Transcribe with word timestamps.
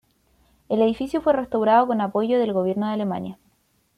El 0.67 0.81
edificio 0.81 1.21
fue 1.21 1.31
restaurado 1.33 1.85
con 1.85 2.01
apoyo 2.01 2.39
del 2.39 2.53
gobierno 2.53 2.87
de 2.87 2.93
Alemania. 2.93 3.37